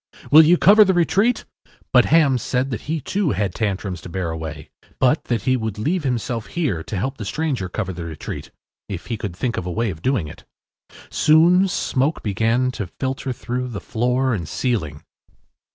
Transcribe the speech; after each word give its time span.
“Will 0.31 0.41
you 0.41 0.57
cover 0.57 0.83
the 0.83 0.95
retreat?” 0.95 1.45
But 1.93 2.05
Ham 2.05 2.39
said 2.39 2.71
that 2.71 2.89
he 2.89 2.99
too 3.01 3.33
had 3.37 3.53
Tantrums 3.53 4.01
to 4.01 4.09
bear 4.09 4.31
away, 4.31 4.71
but 4.97 5.25
that 5.25 5.43
he 5.43 5.55
would 5.55 5.77
leave 5.77 6.03
himself 6.05 6.47
here 6.47 6.81
to 6.81 6.97
help 6.97 7.19
the 7.19 7.23
stranger 7.23 7.69
cover 7.69 7.93
the 7.93 8.05
retreat, 8.05 8.49
if 8.89 9.05
he 9.05 9.15
could 9.15 9.35
think 9.35 9.57
of 9.57 9.67
a 9.67 9.71
way 9.71 9.91
of 9.91 10.01
doing 10.01 10.27
it. 10.27 10.43
Soon 11.11 11.67
smoke 11.67 12.23
began 12.23 12.71
to 12.71 12.87
filter 12.87 13.31
through 13.31 13.67
the 13.67 13.79
floor 13.79 14.33
and 14.33 14.49
ceiling. 14.49 15.03